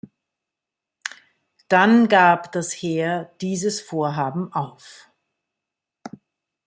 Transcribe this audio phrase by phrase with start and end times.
[1.67, 5.11] Dann gab das Heer dieses Vorhaben auf.